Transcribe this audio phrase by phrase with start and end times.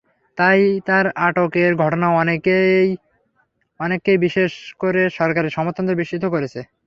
[0.37, 6.59] তাই তাঁর আটকের ঘটনা অনেককেই, বিশেষ করে সরকারের সমর্থকদের বিস্মিত করেছে।